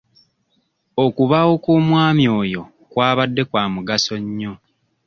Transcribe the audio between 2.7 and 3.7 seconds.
kwabadde kwa